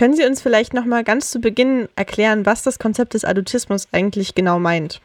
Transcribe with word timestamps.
Können 0.00 0.14
Sie 0.14 0.24
uns 0.24 0.40
vielleicht 0.42 0.72
noch 0.72 0.86
mal 0.86 1.04
ganz 1.04 1.30
zu 1.30 1.42
Beginn 1.42 1.86
erklären, 1.94 2.46
was 2.46 2.62
das 2.62 2.78
Konzept 2.78 3.12
des 3.12 3.26
Adultismus 3.26 3.86
eigentlich 3.92 4.34
genau 4.34 4.58
meint? 4.58 5.02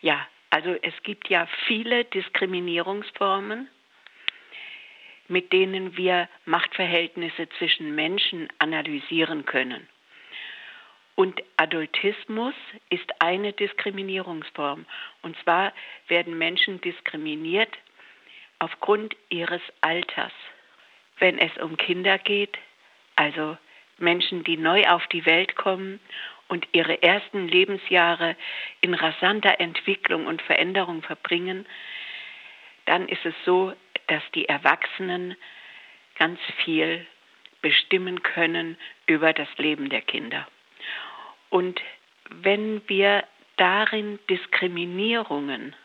Ja, 0.00 0.24
also 0.50 0.76
es 0.80 0.94
gibt 1.02 1.28
ja 1.28 1.48
viele 1.66 2.04
Diskriminierungsformen, 2.04 3.66
mit 5.26 5.52
denen 5.52 5.96
wir 5.96 6.28
Machtverhältnisse 6.44 7.48
zwischen 7.58 7.96
Menschen 7.96 8.48
analysieren 8.60 9.44
können. 9.44 9.88
Und 11.16 11.42
Adultismus 11.56 12.54
ist 12.90 13.10
eine 13.18 13.52
Diskriminierungsform. 13.54 14.86
Und 15.22 15.36
zwar 15.42 15.72
werden 16.06 16.38
Menschen 16.38 16.80
diskriminiert 16.80 17.76
aufgrund 18.60 19.16
ihres 19.30 19.62
Alters. 19.80 20.32
Wenn 21.18 21.38
es 21.40 21.50
um 21.60 21.76
Kinder 21.76 22.18
geht, 22.18 22.56
also 23.16 23.56
Menschen, 23.98 24.44
die 24.44 24.56
neu 24.56 24.86
auf 24.88 25.06
die 25.08 25.26
Welt 25.26 25.54
kommen 25.56 26.00
und 26.48 26.66
ihre 26.72 27.02
ersten 27.02 27.48
Lebensjahre 27.48 28.36
in 28.80 28.94
rasanter 28.94 29.60
Entwicklung 29.60 30.26
und 30.26 30.42
Veränderung 30.42 31.02
verbringen, 31.02 31.66
dann 32.86 33.08
ist 33.08 33.24
es 33.24 33.34
so, 33.44 33.72
dass 34.08 34.22
die 34.34 34.48
Erwachsenen 34.48 35.36
ganz 36.18 36.40
viel 36.64 37.06
bestimmen 37.62 38.22
können 38.22 38.76
über 39.06 39.32
das 39.32 39.48
Leben 39.56 39.88
der 39.88 40.02
Kinder. 40.02 40.46
Und 41.48 41.80
wenn 42.28 42.86
wir 42.88 43.24
darin 43.56 44.18
Diskriminierungen, 44.28 45.76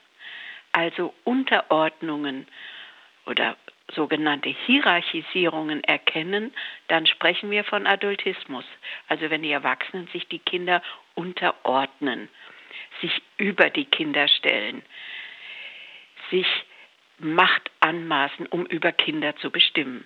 also 0.71 1.13
Unterordnungen 1.23 2.47
oder 3.25 3.55
sogenannte 3.93 4.49
Hierarchisierungen 4.49 5.83
erkennen, 5.83 6.53
dann 6.87 7.05
sprechen 7.05 7.51
wir 7.51 7.63
von 7.63 7.87
Adultismus. 7.87 8.65
Also 9.07 9.29
wenn 9.29 9.43
die 9.43 9.51
Erwachsenen 9.51 10.07
sich 10.07 10.27
die 10.27 10.39
Kinder 10.39 10.81
unterordnen, 11.15 12.29
sich 13.01 13.21
über 13.37 13.69
die 13.69 13.85
Kinder 13.85 14.27
stellen, 14.27 14.81
sich 16.31 16.47
Macht 17.19 17.71
anmaßen, 17.79 18.45
um 18.45 18.65
über 18.67 18.91
Kinder 18.91 19.35
zu 19.37 19.49
bestimmen. 19.49 20.05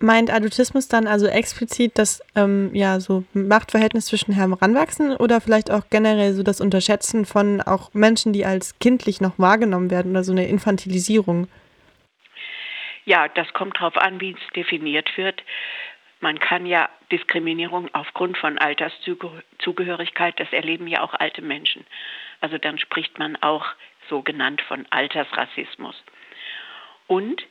Meint 0.00 0.32
Adultismus 0.32 0.88
dann 0.88 1.06
also 1.06 1.26
explizit 1.26 1.98
das 1.98 2.22
ähm, 2.34 2.70
ja, 2.74 2.98
so 3.00 3.22
Machtverhältnis 3.34 4.06
zwischen 4.06 4.32
Heranwachsen 4.32 5.14
oder 5.14 5.40
vielleicht 5.40 5.70
auch 5.70 5.82
generell 5.90 6.32
so 6.32 6.42
das 6.42 6.60
Unterschätzen 6.60 7.26
von 7.26 7.60
auch 7.60 7.92
Menschen, 7.92 8.32
die 8.32 8.46
als 8.46 8.78
kindlich 8.78 9.20
noch 9.20 9.38
wahrgenommen 9.38 9.90
werden 9.90 10.12
oder 10.12 10.24
so 10.24 10.32
eine 10.32 10.48
Infantilisierung? 10.48 11.48
Ja, 13.10 13.26
das 13.26 13.52
kommt 13.54 13.78
darauf 13.78 13.96
an, 13.96 14.20
wie 14.20 14.36
es 14.40 14.52
definiert 14.54 15.18
wird. 15.18 15.42
Man 16.20 16.38
kann 16.38 16.64
ja 16.64 16.88
Diskriminierung 17.10 17.92
aufgrund 17.92 18.38
von 18.38 18.56
Alterszugehörigkeit, 18.56 20.38
das 20.38 20.52
erleben 20.52 20.86
ja 20.86 21.02
auch 21.02 21.14
alte 21.14 21.42
Menschen. 21.42 21.84
Also 22.40 22.56
dann 22.56 22.78
spricht 22.78 23.18
man 23.18 23.34
auch 23.42 23.66
so 24.08 24.22
genannt 24.22 24.62
von 24.62 24.86
Altersrassismus. 24.90 26.00
Und 27.08 27.42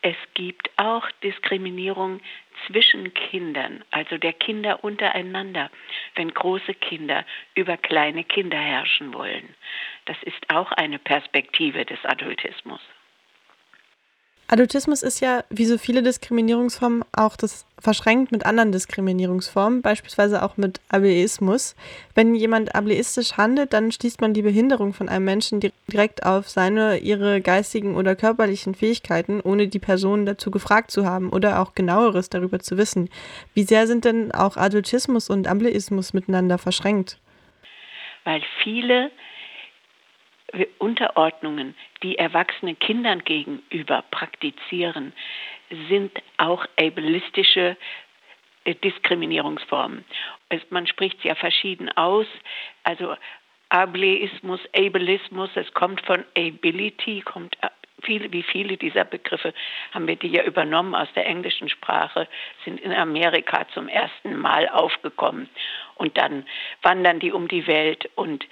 es 0.00 0.16
gibt 0.32 0.70
auch 0.76 1.06
Diskriminierung 1.22 2.22
zwischen 2.66 3.12
Kindern, 3.12 3.84
also 3.90 4.16
der 4.16 4.32
Kinder 4.32 4.84
untereinander, 4.84 5.70
wenn 6.14 6.32
große 6.32 6.72
Kinder 6.72 7.26
über 7.54 7.76
kleine 7.76 8.24
Kinder 8.24 8.58
herrschen 8.58 9.12
wollen. 9.12 9.54
Das 10.06 10.16
ist 10.22 10.48
auch 10.48 10.72
eine 10.72 10.98
Perspektive 10.98 11.84
des 11.84 12.02
Adultismus. 12.06 12.80
Adultismus 14.46 15.02
ist 15.02 15.20
ja, 15.20 15.42
wie 15.48 15.64
so 15.64 15.78
viele 15.78 16.02
Diskriminierungsformen, 16.02 17.02
auch 17.12 17.34
das 17.36 17.64
verschränkt 17.78 18.30
mit 18.30 18.44
anderen 18.44 18.72
Diskriminierungsformen, 18.72 19.80
beispielsweise 19.80 20.42
auch 20.42 20.58
mit 20.58 20.80
Ableismus. 20.88 21.74
Wenn 22.14 22.34
jemand 22.34 22.74
ableistisch 22.74 23.38
handelt, 23.38 23.72
dann 23.72 23.90
schließt 23.90 24.20
man 24.20 24.34
die 24.34 24.42
Behinderung 24.42 24.92
von 24.92 25.08
einem 25.08 25.24
Menschen 25.24 25.60
direkt 25.88 26.26
auf 26.26 26.50
seine, 26.50 26.98
ihre 26.98 27.40
geistigen 27.40 27.96
oder 27.96 28.16
körperlichen 28.16 28.74
Fähigkeiten, 28.74 29.40
ohne 29.40 29.68
die 29.68 29.78
Person 29.78 30.26
dazu 30.26 30.50
gefragt 30.50 30.90
zu 30.90 31.06
haben 31.06 31.30
oder 31.30 31.60
auch 31.60 31.74
genaueres 31.74 32.28
darüber 32.28 32.58
zu 32.58 32.76
wissen. 32.76 33.08
Wie 33.54 33.64
sehr 33.64 33.86
sind 33.86 34.04
denn 34.04 34.30
auch 34.32 34.58
Adultismus 34.58 35.30
und 35.30 35.48
Ableismus 35.48 36.12
miteinander 36.12 36.58
verschränkt? 36.58 37.18
Weil 38.24 38.42
viele 38.62 39.10
Unterordnungen, 40.78 41.74
die 42.02 42.18
Erwachsene 42.18 42.74
Kindern 42.74 43.24
gegenüber 43.24 44.04
praktizieren, 44.10 45.12
sind 45.88 46.12
auch 46.36 46.64
ableistische 46.78 47.76
äh, 48.64 48.74
Diskriminierungsformen. 48.76 50.04
man 50.70 50.86
spricht 50.86 51.18
es 51.18 51.24
ja 51.24 51.34
verschieden 51.34 51.90
aus. 51.96 52.26
Also 52.82 53.16
Ableismus, 53.68 54.60
Ableismus, 54.74 55.50
es 55.54 55.72
kommt 55.74 56.00
von 56.02 56.24
Ability, 56.36 57.22
kommt 57.22 57.56
äh, 57.62 57.68
viele, 58.02 58.30
wie 58.32 58.42
viele 58.42 58.76
dieser 58.76 59.04
Begriffe 59.04 59.54
haben 59.92 60.06
wir 60.06 60.16
die 60.16 60.28
ja 60.28 60.44
übernommen 60.44 60.94
aus 60.94 61.08
der 61.14 61.26
englischen 61.26 61.68
Sprache, 61.68 62.28
sind 62.64 62.80
in 62.80 62.92
Amerika 62.92 63.66
zum 63.72 63.88
ersten 63.88 64.36
Mal 64.36 64.68
aufgekommen 64.68 65.48
und 65.96 66.16
dann 66.16 66.46
wandern 66.82 67.18
die 67.20 67.32
um 67.32 67.48
die 67.48 67.66
Welt 67.66 68.08
und 68.14 68.46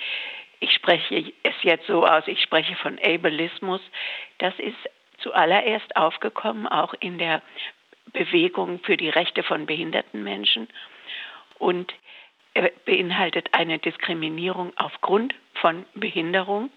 ich 0.63 0.73
spreche 0.73 1.33
es 1.43 1.55
jetzt 1.63 1.87
so 1.89 2.07
aus, 2.07 2.23
ich 2.29 2.41
spreche 2.41 2.77
von 2.77 2.99
Ableismus. 3.01 3.81
Das 4.39 4.57
ist 4.59 4.77
zuallererst 5.19 5.97
aufgekommen, 5.97 6.69
auch 6.69 6.95
in 7.01 7.19
der 7.19 7.43
Bewegung 8.13 8.79
für 8.85 8.97
die 8.97 9.09
Rechte 9.09 9.43
von 9.43 9.67
behinderten 9.67 10.23
Menschen 10.23 10.69
und 11.59 11.93
beinhaltet 12.85 13.49
eine 13.53 13.79
Diskriminierung 13.79 14.73
aufgrund 14.77 15.35
von 15.55 15.85
Behinderung. 15.95 16.71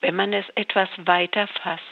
Wenn 0.00 0.16
man 0.16 0.34
es 0.34 0.46
etwas 0.54 0.90
weiter 0.98 1.46
fasst, 1.62 1.82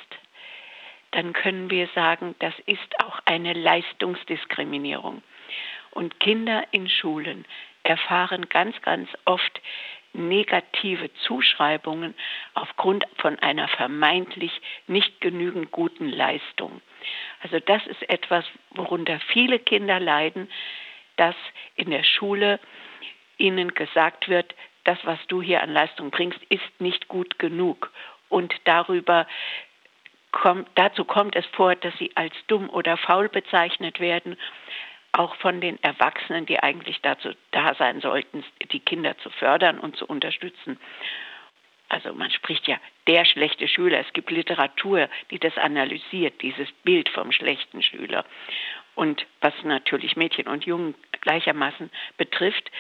dann 1.13 1.33
können 1.33 1.71
wir 1.71 1.89
sagen, 1.95 2.35
das 2.41 2.55
ist 2.67 3.01
auch 3.03 3.19
eine 3.25 3.55
Leistungsdiskriminierung. 3.55 5.23
Und 5.93 6.21
Kinder 6.21 6.65
in 6.73 6.89
Schulen 6.89 7.47
erfahren 7.83 8.49
ganz, 8.49 8.81
ganz 8.83 9.09
oft 9.25 9.61
negative 10.17 11.13
Zuschreibungen 11.27 12.15
aufgrund 12.55 13.05
von 13.19 13.39
einer 13.39 13.69
vermeintlich 13.69 14.53
nicht 14.87 15.21
genügend 15.21 15.71
guten 15.71 16.09
Leistung. 16.09 16.81
Also 17.43 17.61
das 17.61 17.87
ist 17.87 18.09
etwas, 18.09 18.45
worunter 18.71 19.21
viele 19.33 19.59
Kinder 19.59 20.01
leiden, 20.01 20.51
dass 21.17 21.37
in 21.77 21.91
der 21.91 22.03
Schule 22.03 22.59
ihnen 23.39 23.75
gesagt 23.75 24.29
wird, 24.29 24.55
das, 24.85 24.99
was 25.05 25.19
du 25.29 25.43
hier 25.43 25.63
an 25.63 25.73
Leistung 25.73 26.11
bringst, 26.11 26.43
ist 26.49 26.81
nicht 26.81 27.09
gut 27.09 27.39
genug. 27.39 27.91
Und 28.29 28.55
darüber 28.65 29.27
kommt, 30.33 30.69
dazu 30.75 31.05
kommt 31.05 31.37
es 31.37 31.47
vor, 31.47 31.75
dass 31.75 31.97
sie 31.99 32.13
als 32.15 32.35
dumm 32.47 32.71
oder 32.71 32.97
faul 32.97 33.29
bezeichnet 33.29 34.01
werden 34.01 34.37
auch 35.17 35.35
von 35.37 35.61
den 35.61 35.83
Erwachsenen, 35.83 36.47
die 36.47 36.61
eigentlich 36.61 37.01
dazu 37.01 37.31
da 37.51 37.75
sein 37.75 38.01
sollten, 38.01 38.45
die 38.73 38.81
Kinder 38.81 39.17
zu 39.19 39.31
fördern 39.31 39.79
und 39.79 39.97
zu 39.97 40.07
unterstützen. 40.07 40.79
Also 41.89 42.13
man 42.13 42.31
spricht 42.31 42.67
ja 42.67 42.77
der 43.07 43.25
schlechte 43.25 43.69
Schüler. 43.69 44.01
Es 44.01 44.13
gibt 44.13 44.31
Literatur, 44.31 45.09
die 45.31 45.39
das 45.39 45.57
analysiert, 45.57 46.43
dieses 46.43 46.71
Bild 46.85 47.09
vom 47.09 47.33
schlechten 47.33 47.83
Schüler. 47.83 48.25
Und 48.95 49.27
was 49.41 49.55
natürlich 49.63 50.17
Mädchen 50.17 50.49
und 50.49 50.65
Jungen 50.67 50.95
gleichermaßen 51.21 51.91
betrifft, 52.17 52.71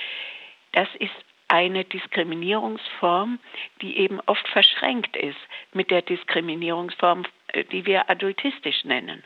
das 0.72 0.88
ist 0.98 1.14
eine 1.48 1.84
Diskriminierungsform, 1.84 3.38
die 3.80 3.98
eben 3.98 4.20
oft 4.26 4.46
verschränkt 4.48 5.16
ist 5.16 5.38
mit 5.72 5.90
der 5.90 6.02
Diskriminierungsform, 6.02 7.24
äh, 7.48 7.64
die 7.64 7.86
wir 7.86 8.10
adultistisch 8.10 8.84
nennen. 8.84 9.22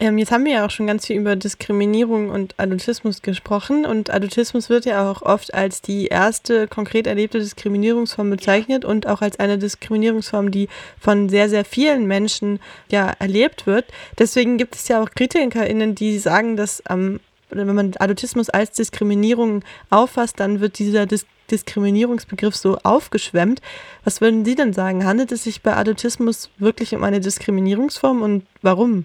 Ähm, 0.00 0.18
jetzt 0.18 0.32
haben 0.32 0.44
wir 0.44 0.52
ja 0.52 0.66
auch 0.66 0.70
schon 0.70 0.88
ganz 0.88 1.06
viel 1.06 1.16
über 1.16 1.36
Diskriminierung 1.36 2.30
und 2.30 2.58
Adultismus 2.58 3.22
gesprochen 3.22 3.86
und 3.86 4.10
Adultismus 4.10 4.68
wird 4.68 4.86
ja 4.86 5.08
auch 5.08 5.22
oft 5.22 5.54
als 5.54 5.82
die 5.82 6.06
erste 6.06 6.66
konkret 6.66 7.06
erlebte 7.06 7.38
Diskriminierungsform 7.38 8.28
bezeichnet 8.28 8.84
und 8.84 9.06
auch 9.06 9.22
als 9.22 9.38
eine 9.38 9.56
Diskriminierungsform, 9.56 10.50
die 10.50 10.68
von 10.98 11.28
sehr, 11.28 11.48
sehr 11.48 11.64
vielen 11.64 12.06
Menschen 12.06 12.58
ja 12.90 13.12
erlebt 13.20 13.68
wird. 13.68 13.84
Deswegen 14.18 14.58
gibt 14.58 14.74
es 14.74 14.88
ja 14.88 15.00
auch 15.00 15.10
KritikerInnen, 15.10 15.94
die 15.94 16.18
sagen, 16.18 16.56
dass 16.56 16.82
ähm, 16.90 17.20
wenn 17.50 17.72
man 17.72 17.94
Adultismus 18.00 18.50
als 18.50 18.72
Diskriminierung 18.72 19.62
auffasst, 19.90 20.40
dann 20.40 20.60
wird 20.60 20.78
dieser 20.78 21.06
Dis 21.06 21.24
Diskriminierungsbegriff 21.50 22.56
so 22.56 22.78
aufgeschwemmt. 22.84 23.60
Was 24.02 24.22
würden 24.22 24.46
Sie 24.46 24.54
denn 24.54 24.72
sagen? 24.72 25.04
Handelt 25.04 25.30
es 25.30 25.44
sich 25.44 25.60
bei 25.60 25.76
Adultismus 25.76 26.48
wirklich 26.56 26.94
um 26.94 27.04
eine 27.04 27.20
Diskriminierungsform 27.20 28.22
und 28.22 28.46
warum? 28.62 29.04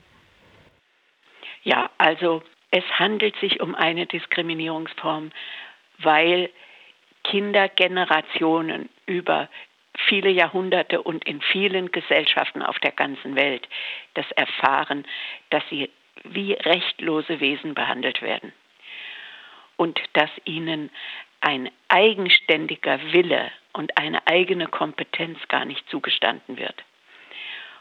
Ja, 1.63 1.89
also 1.97 2.43
es 2.71 2.83
handelt 2.97 3.35
sich 3.37 3.61
um 3.61 3.75
eine 3.75 4.05
Diskriminierungsform, 4.05 5.31
weil 5.99 6.49
Kindergenerationen 7.23 8.89
über 9.05 9.49
viele 10.07 10.29
Jahrhunderte 10.29 11.01
und 11.01 11.25
in 11.25 11.41
vielen 11.41 11.91
Gesellschaften 11.91 12.61
auf 12.61 12.79
der 12.79 12.91
ganzen 12.91 13.35
Welt 13.35 13.67
das 14.13 14.29
erfahren, 14.31 15.05
dass 15.49 15.63
sie 15.69 15.89
wie 16.23 16.53
rechtlose 16.53 17.39
Wesen 17.39 17.73
behandelt 17.73 18.21
werden 18.21 18.53
und 19.77 19.99
dass 20.13 20.29
ihnen 20.45 20.89
ein 21.41 21.71
eigenständiger 21.87 22.99
Wille 23.13 23.51
und 23.73 23.97
eine 23.97 24.25
eigene 24.27 24.67
Kompetenz 24.67 25.39
gar 25.47 25.65
nicht 25.65 25.87
zugestanden 25.89 26.57
wird. 26.57 26.83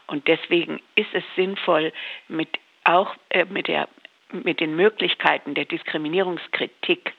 Und 0.07 0.27
deswegen 0.27 0.81
ist 0.95 1.13
es 1.13 1.23
sinnvoll, 1.35 1.91
mit, 2.27 2.49
auch 2.89 3.15
äh, 3.29 3.45
mit, 3.45 3.67
der, 3.67 3.87
mit 4.31 4.59
den 4.59 4.75
Möglichkeiten 4.75 5.53
der 5.53 5.65
Diskriminierungskritik 5.65 7.13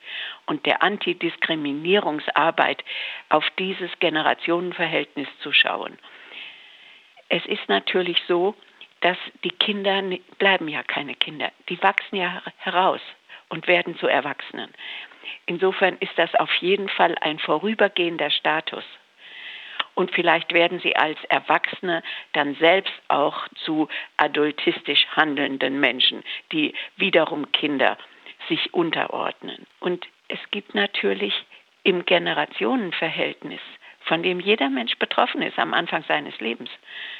und 0.46 0.66
der 0.66 0.82
Antidiskriminierungsarbeit 0.82 2.82
auf 3.28 3.44
dieses 3.58 3.90
Generationenverhältnis 4.00 5.28
zu 5.42 5.52
schauen. 5.52 5.98
Es 7.28 7.46
ist 7.46 7.68
natürlich 7.68 8.20
so, 8.26 8.56
dass 9.00 9.16
die 9.44 9.50
Kinder 9.50 10.02
bleiben 10.38 10.68
ja 10.68 10.82
keine 10.82 11.14
Kinder, 11.14 11.52
die 11.68 11.80
wachsen 11.82 12.16
ja 12.16 12.42
heraus 12.58 13.00
und 13.48 13.66
werden 13.66 13.96
zu 13.96 14.08
Erwachsenen. 14.08 14.70
Insofern 15.46 15.96
ist 16.00 16.12
das 16.16 16.34
auf 16.34 16.52
jeden 16.56 16.88
Fall 16.88 17.16
ein 17.20 17.38
vorübergehender 17.38 18.30
Status. 18.30 18.84
Und 19.94 20.10
vielleicht 20.12 20.52
werden 20.52 20.80
sie 20.80 20.96
als 20.96 21.22
Erwachsene 21.24 22.02
dann 22.32 22.54
selbst 22.56 22.92
auch 23.08 23.48
zu 23.64 23.88
adultistisch 24.16 25.06
handelnden 25.16 25.80
Menschen, 25.80 26.22
die 26.52 26.74
wiederum 26.96 27.50
Kinder 27.52 27.98
sich 28.48 28.72
unterordnen. 28.72 29.66
Und 29.80 30.06
es 30.28 30.38
gibt 30.50 30.74
natürlich 30.74 31.34
im 31.82 32.04
Generationenverhältnis, 32.04 33.60
von 34.02 34.22
dem 34.22 34.40
jeder 34.40 34.70
Mensch 34.70 34.96
betroffen 34.98 35.42
ist 35.42 35.58
am 35.58 35.74
Anfang 35.74 36.04
seines 36.04 36.38
Lebens. 36.40 36.70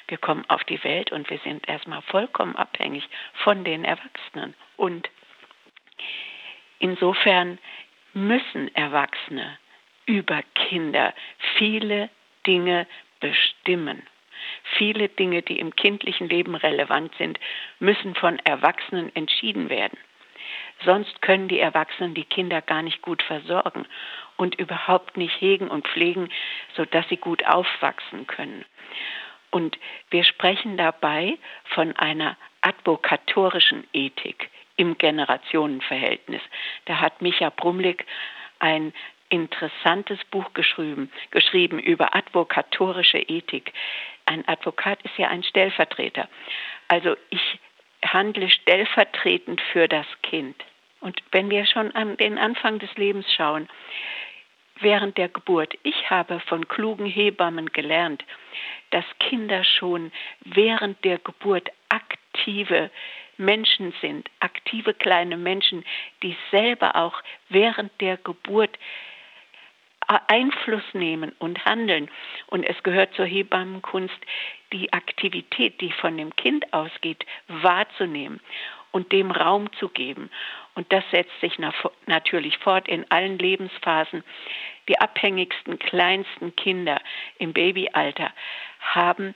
Wir 0.09 0.19
kommen 0.19 0.45
auf 0.49 0.65
die 0.65 0.83
Welt 0.85 1.13
und 1.13 1.29
wir 1.31 1.39
sind 1.39 1.69
erstmal 1.69 2.03
vollkommen 2.03 2.57
abhängig 2.57 3.09
von 3.35 3.65
den 3.65 3.85
Erwachsenen. 3.85 4.55
Und 4.77 5.09
insofern 6.79 7.59
müssen 8.13 8.75
Erwachsene 8.75 9.59
über 10.07 10.43
Kinder 10.55 11.15
viele 11.57 12.11
Dinge 12.47 12.87
bestimmen. 13.21 14.03
Viele 14.77 15.09
Dinge, 15.09 15.43
die 15.43 15.59
im 15.59 15.75
kindlichen 15.77 16.29
Leben 16.29 16.55
relevant 16.55 17.15
sind, 17.19 17.39
müssen 17.79 18.15
von 18.15 18.39
Erwachsenen 18.41 19.15
entschieden 19.15 19.69
werden. 19.69 19.99
Sonst 20.85 21.21
können 21.21 21.49
die 21.49 21.61
Erwachsenen 21.61 22.15
die 22.15 22.25
Kinder 22.25 22.63
gar 22.63 22.83
nicht 22.83 23.03
gut 23.03 23.23
versorgen 23.23 23.87
und 24.37 24.55
überhaupt 24.55 25.17
nicht 25.17 25.39
hegen 25.41 25.69
und 25.69 25.87
pflegen, 25.87 26.31
sodass 26.75 27.07
sie 27.09 27.19
gut 27.19 27.45
aufwachsen 27.47 28.27
können. 28.27 28.65
Und 29.51 29.79
wir 30.11 30.25
sprechen 30.25 30.77
dabei 30.77 31.37
von 31.65 31.95
einer 31.97 32.37
advokatorischen 32.63 33.87
Ethik 33.93 34.51
im 34.77 34.97
Generationenverhältnis. 34.97 36.41
Da 36.87 37.01
hat 37.01 37.21
Micha 37.21 37.51
Brumlik 37.51 38.07
ein 38.61 38.93
interessantes 39.31 40.19
Buch 40.31 40.53
geschrieben, 40.53 41.11
geschrieben 41.31 41.79
über 41.79 42.15
advokatorische 42.15 43.19
Ethik. 43.19 43.73
Ein 44.27 44.47
Advokat 44.47 45.01
ist 45.03 45.17
ja 45.17 45.29
ein 45.29 45.43
Stellvertreter. 45.43 46.29
Also 46.89 47.17
ich 47.31 47.59
handle 48.05 48.51
stellvertretend 48.51 49.61
für 49.73 49.89
das 49.89 50.07
Kind. 50.23 50.57
Und 51.01 51.23
wenn 51.33 51.49
wir 51.51 51.67
schon 51.67 51.93
an 51.93 52.17
den 52.17 52.39
Anfang 52.39 52.79
des 52.79 52.95
Lebens 52.97 53.27
schauen, 53.33 53.69
während 54.81 55.17
der 55.17 55.29
Geburt, 55.29 55.75
ich 55.83 56.11
habe 56.11 56.41
von 56.41 56.69
klugen 56.69 57.07
Hebammen 57.07 57.73
gelernt, 57.73 58.25
dass 58.91 59.05
Kinder 59.19 59.65
schon 59.65 60.13
während 60.41 61.03
der 61.05 61.19
Geburt 61.19 61.69
aktive 61.89 62.91
Menschen 63.37 63.95
sind, 64.01 64.29
aktive 64.41 64.95
kleine 64.95 65.37
Menschen, 65.37 65.85
die 66.23 66.37
selber 66.51 66.97
auch 66.97 67.23
während 67.49 67.99
der 68.01 68.19
Geburt 68.19 68.79
Einfluss 70.29 70.83
nehmen 70.93 71.33
und 71.39 71.65
handeln. 71.65 72.11
Und 72.47 72.65
es 72.65 72.83
gehört 72.83 73.15
zur 73.15 73.27
Hebammenkunst, 73.27 74.19
die 74.73 74.93
Aktivität, 74.93 75.81
die 75.81 75.93
von 75.93 76.17
dem 76.17 76.35
Kind 76.37 76.73
ausgeht, 76.73 77.25
wahrzunehmen 77.49 78.41
und 78.93 79.13
dem 79.13 79.31
Raum 79.31 79.73
zu 79.75 79.89
geben. 79.89 80.31
Und 80.75 80.93
das 80.93 81.05
setzt 81.11 81.39
sich 81.41 81.59
natürlich 82.07 82.59
fort 82.59 82.89
in 82.89 83.09
allen 83.11 83.39
Lebensphasen. 83.39 84.25
Die 84.89 84.99
abhängigsten, 84.99 85.79
kleinsten 85.79 86.57
Kinder 86.57 87.01
im 87.39 87.53
Babyalter 87.53 88.33
haben 88.81 89.35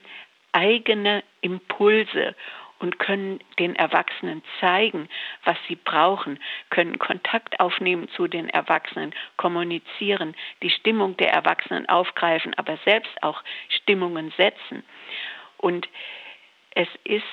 eigene 0.51 1.23
Impulse 1.41 2.35
und 2.79 2.99
können 2.99 3.39
den 3.59 3.75
Erwachsenen 3.75 4.43
zeigen, 4.59 5.09
was 5.43 5.57
sie 5.67 5.75
brauchen, 5.75 6.39
können 6.69 6.99
Kontakt 6.99 7.59
aufnehmen 7.59 8.09
zu 8.09 8.27
den 8.27 8.49
Erwachsenen, 8.49 9.13
kommunizieren, 9.37 10.35
die 10.61 10.69
Stimmung 10.69 11.17
der 11.17 11.31
Erwachsenen 11.31 11.87
aufgreifen, 11.87 12.53
aber 12.55 12.77
selbst 12.85 13.23
auch 13.23 13.43
Stimmungen 13.69 14.33
setzen. 14.37 14.83
Und 15.57 15.87
es 16.71 16.89
ist 17.03 17.23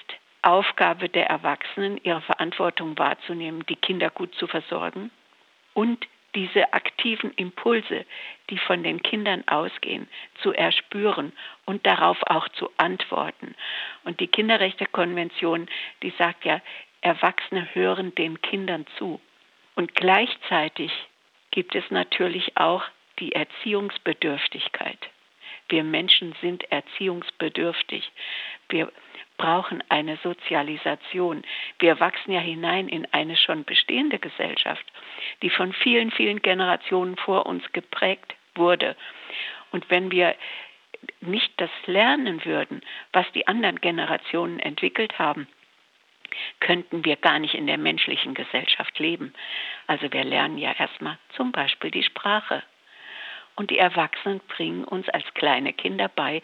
Aufgabe 0.42 1.08
der 1.08 1.26
Erwachsenen, 1.26 2.00
ihre 2.02 2.20
Verantwortung 2.20 2.98
wahrzunehmen, 2.98 3.64
die 3.66 3.76
Kinder 3.76 4.10
gut 4.10 4.34
zu 4.34 4.46
versorgen 4.46 5.10
und 5.74 6.06
diese 6.34 6.72
aktiven 6.72 7.32
Impulse, 7.34 8.06
die 8.50 8.58
von 8.58 8.82
den 8.82 9.02
Kindern 9.02 9.46
ausgehen, 9.48 10.08
zu 10.42 10.52
erspüren 10.52 11.32
und 11.66 11.86
darauf 11.86 12.18
auch 12.26 12.48
zu 12.50 12.70
antworten. 12.76 13.54
Und 14.04 14.20
die 14.20 14.28
Kinderrechtekonvention, 14.28 15.68
die 16.02 16.12
sagt 16.18 16.44
ja, 16.44 16.60
Erwachsene 17.02 17.68
hören 17.74 18.14
den 18.14 18.40
Kindern 18.40 18.86
zu. 18.96 19.20
Und 19.74 19.94
gleichzeitig 19.94 20.92
gibt 21.50 21.74
es 21.74 21.90
natürlich 21.90 22.56
auch 22.56 22.84
die 23.18 23.32
Erziehungsbedürftigkeit. 23.32 24.98
Wir 25.68 25.84
Menschen 25.84 26.34
sind 26.40 26.70
erziehungsbedürftig. 26.70 28.10
Wir 28.68 28.92
brauchen 29.36 29.82
eine 29.88 30.16
Sozialisation. 30.18 31.42
Wir 31.78 32.00
wachsen 32.00 32.32
ja 32.32 32.40
hinein 32.40 32.88
in 32.88 33.06
eine 33.12 33.36
schon 33.36 33.64
bestehende 33.64 34.18
Gesellschaft, 34.18 34.84
die 35.42 35.50
von 35.50 35.72
vielen, 35.72 36.10
vielen 36.10 36.42
Generationen 36.42 37.16
vor 37.16 37.46
uns 37.46 37.64
geprägt 37.72 38.34
wurde. 38.54 38.96
Und 39.70 39.88
wenn 39.90 40.10
wir 40.10 40.36
nicht 41.20 41.52
das 41.56 41.70
lernen 41.86 42.44
würden, 42.44 42.82
was 43.12 43.30
die 43.32 43.46
anderen 43.48 43.80
Generationen 43.80 44.60
entwickelt 44.60 45.18
haben, 45.18 45.48
könnten 46.60 47.04
wir 47.04 47.16
gar 47.16 47.38
nicht 47.38 47.54
in 47.54 47.66
der 47.66 47.78
menschlichen 47.78 48.34
Gesellschaft 48.34 48.98
leben. 48.98 49.34
Also 49.86 50.12
wir 50.12 50.24
lernen 50.24 50.58
ja 50.58 50.72
erstmal 50.72 51.18
zum 51.36 51.52
Beispiel 51.52 51.90
die 51.90 52.02
Sprache. 52.02 52.62
Und 53.54 53.70
die 53.70 53.78
Erwachsenen 53.78 54.40
bringen 54.48 54.84
uns 54.84 55.08
als 55.10 55.24
kleine 55.34 55.74
Kinder 55.74 56.08
bei, 56.08 56.42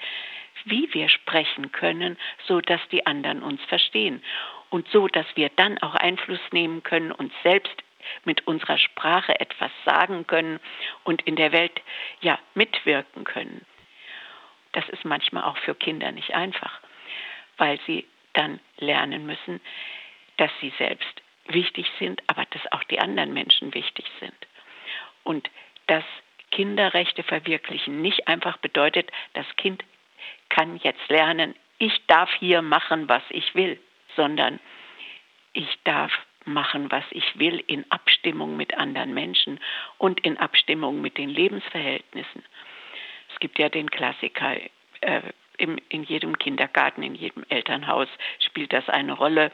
wie 0.71 0.93
wir 0.93 1.09
sprechen 1.09 1.73
können, 1.73 2.17
so 2.47 2.61
dass 2.61 2.81
die 2.91 3.07
anderen 3.07 3.43
uns 3.43 3.63
verstehen 3.65 4.23
und 4.71 4.89
so 4.89 5.09
dass 5.09 5.27
wir 5.35 5.51
dann 5.57 5.79
auch 5.79 5.95
Einfluss 5.95 6.41
nehmen 6.53 6.83
können 6.83 7.13
und 7.13 7.33
selbst 7.43 7.83
mit 8.25 8.47
unserer 8.47 8.79
Sprache 8.79 9.39
etwas 9.41 9.71
sagen 9.85 10.27
können 10.27 10.61
und 11.05 11.23
in 11.23 11.37
der 11.37 11.53
Welt 11.53 11.81
ja 12.21 12.39
mitwirken 12.55 13.25
können. 13.25 13.65
Das 14.73 14.89
ist 14.89 15.05
manchmal 15.05 15.45
auch 15.45 15.57
für 15.59 15.75
Kinder 15.75 16.13
nicht 16.13 16.35
einfach, 16.35 16.81
weil 17.57 17.79
sie 17.87 18.07
dann 18.35 18.61
lernen 18.79 19.27
müssen, 19.27 19.61
dass 20.37 20.51
sie 20.61 20.73
selbst 20.79 21.23
wichtig 21.47 21.91
sind, 21.99 22.23
aber 22.27 22.45
dass 22.51 22.73
auch 22.73 22.85
die 22.85 23.01
anderen 23.01 23.33
Menschen 23.33 23.75
wichtig 23.75 24.05
sind. 24.21 24.35
Und 25.25 25.51
dass 25.87 26.05
Kinderrechte 26.51 27.23
verwirklichen 27.23 28.01
nicht 28.01 28.29
einfach 28.29 28.59
bedeutet, 28.59 29.11
das 29.33 29.47
Kind 29.57 29.83
kann 30.49 30.77
jetzt 30.83 31.09
lernen, 31.09 31.55
ich 31.79 32.07
darf 32.07 32.31
hier 32.35 32.63
machen, 32.63 33.09
was 33.09 33.23
ich 33.31 33.55
will, 33.55 33.79
sondern 34.17 34.59
ich 35.53 35.79
darf 35.85 36.13
machen, 36.45 36.91
was 36.91 37.05
ich 37.11 37.39
will, 37.39 37.63
in 37.67 37.85
Abstimmung 37.91 38.57
mit 38.57 38.77
anderen 38.77 39.15
Menschen 39.15 39.61
und 39.99 40.21
in 40.21 40.39
Abstimmung 40.39 41.01
mit 41.01 41.19
den 41.19 41.29
Lebensverhältnissen. 41.29 42.45
Es 43.33 43.41
gibt 43.41 43.59
ja 43.59 43.69
den 43.69 43.91
Klassiker, 43.91 44.57
äh, 45.01 45.23
im, 45.59 45.79
in 45.89 46.05
jedem 46.05 46.39
Kindergarten, 46.39 47.03
in 47.03 47.15
jedem 47.15 47.45
Elternhaus 47.49 48.09
spielt 48.39 48.73
das 48.73 48.89
eine 48.89 49.13
Rolle, 49.13 49.53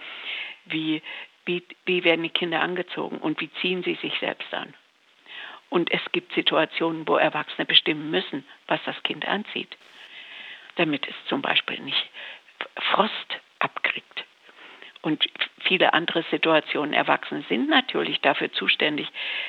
wie, 0.66 1.02
wie, 1.44 1.62
wie 1.84 2.04
werden 2.04 2.22
die 2.22 2.30
Kinder 2.30 2.60
angezogen 2.60 3.18
und 3.18 3.40
wie 3.40 3.50
ziehen 3.60 3.82
sie 3.82 3.94
sich 3.96 4.14
selbst 4.20 4.52
an. 4.54 4.74
Und 5.70 5.90
es 5.90 6.00
gibt 6.12 6.32
Situationen, 6.34 7.08
wo 7.08 7.16
Erwachsene 7.16 7.66
bestimmen 7.66 8.10
müssen, 8.10 8.46
was 8.66 8.80
das 8.84 9.02
Kind 9.02 9.26
anzieht 9.26 9.76
damit 10.76 11.06
es 11.08 11.14
zum 11.28 11.42
Beispiel 11.42 11.80
nicht 11.80 12.10
Frost 12.92 13.40
abkriegt. 13.58 14.24
Und 15.02 15.24
viele 15.60 15.92
andere 15.92 16.24
Situationen. 16.30 16.94
Erwachsene 16.94 17.44
sind 17.48 17.68
natürlich 17.68 18.20
dafür 18.20 18.52
zuständig, 18.52 19.08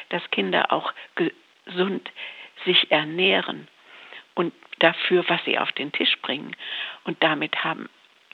dass 0.09 0.29
Kinder 0.31 0.71
auch 0.71 0.93
gesund 1.15 2.11
sich 2.65 2.91
ernähren 2.91 3.67
und 4.33 4.53
dafür, 4.79 5.23
was 5.29 5.43
sie 5.45 5.57
auf 5.57 5.71
den 5.71 5.91
Tisch 5.91 6.17
bringen. 6.21 6.55
Und 7.05 7.23
damit 7.23 7.63
haben 7.63 7.89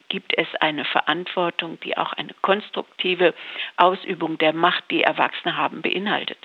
gibt 0.09 0.37
es 0.37 0.47
eine 0.55 0.83
Verantwortung, 0.83 1.79
die 1.81 1.95
auch 1.95 2.11
eine 2.13 2.33
konstruktive 2.41 3.33
Ausübung 3.77 4.37
der 4.37 4.51
Macht, 4.51 4.83
die 4.91 5.03
Erwachsene 5.03 5.55
haben, 5.55 5.81
beinhaltet. 5.81 6.37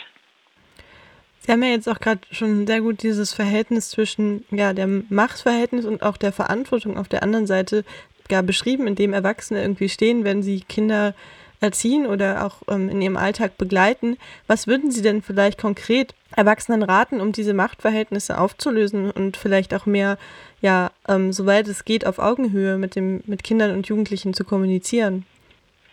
Sie 1.46 1.52
haben 1.52 1.62
ja 1.62 1.68
jetzt 1.68 1.88
auch 1.88 2.00
gerade 2.00 2.22
schon 2.32 2.66
sehr 2.66 2.80
gut 2.80 3.04
dieses 3.04 3.32
Verhältnis 3.32 3.90
zwischen 3.90 4.44
ja, 4.50 4.72
dem 4.72 5.06
Machtverhältnis 5.10 5.84
und 5.84 6.02
auch 6.02 6.16
der 6.16 6.32
Verantwortung 6.32 6.98
auf 6.98 7.08
der 7.08 7.22
anderen 7.22 7.46
Seite 7.46 7.84
ja, 8.28 8.42
beschrieben, 8.42 8.88
in 8.88 8.96
dem 8.96 9.12
Erwachsene 9.12 9.62
irgendwie 9.62 9.88
stehen, 9.88 10.24
wenn 10.24 10.42
sie 10.42 10.62
Kinder 10.62 11.14
erziehen 11.60 12.04
oder 12.06 12.44
auch 12.44 12.62
ähm, 12.68 12.88
in 12.88 13.00
ihrem 13.00 13.16
Alltag 13.16 13.58
begleiten. 13.58 14.18
Was 14.48 14.66
würden 14.66 14.90
Sie 14.90 15.02
denn 15.02 15.22
vielleicht 15.22 15.56
konkret 15.56 16.14
Erwachsenen 16.34 16.82
raten, 16.82 17.20
um 17.20 17.30
diese 17.30 17.54
Machtverhältnisse 17.54 18.38
aufzulösen 18.38 19.12
und 19.12 19.36
vielleicht 19.36 19.72
auch 19.72 19.86
mehr, 19.86 20.18
ja, 20.60 20.90
ähm, 21.08 21.32
soweit 21.32 21.68
es 21.68 21.84
geht, 21.84 22.06
auf 22.06 22.18
Augenhöhe 22.18 22.76
mit, 22.76 22.96
dem, 22.96 23.22
mit 23.26 23.44
Kindern 23.44 23.70
und 23.70 23.86
Jugendlichen 23.86 24.34
zu 24.34 24.44
kommunizieren? 24.44 25.24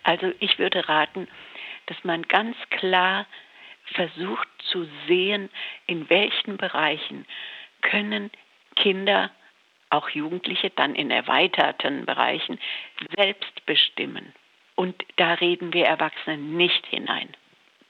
Also 0.01 0.31
ich 0.39 0.57
würde 0.57 0.89
raten, 0.89 1.27
dass 1.85 1.97
man 2.03 2.23
ganz 2.23 2.57
klar 2.71 3.27
versucht 3.93 4.47
zu 4.71 4.87
sehen, 5.07 5.49
in 5.87 6.09
welchen 6.09 6.57
Bereichen 6.57 7.25
können 7.81 8.31
Kinder, 8.75 9.31
auch 9.89 10.09
Jugendliche, 10.09 10.71
dann 10.71 10.95
in 10.95 11.11
erweiterten 11.11 12.05
Bereichen 12.05 12.59
selbst 13.15 13.65
bestimmen. 13.65 14.33
Und 14.75 15.03
da 15.17 15.35
reden 15.35 15.73
wir 15.73 15.85
Erwachsenen 15.85 16.57
nicht 16.57 16.85
hinein. 16.87 17.29